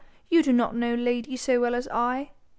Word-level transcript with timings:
you 0.31 0.41
do 0.41 0.51
not 0.51 0.75
know 0.75 0.95
Lady 0.95 1.37
so 1.37 1.61
well 1.61 1.75
as 1.75 1.87
I. 1.89 2.31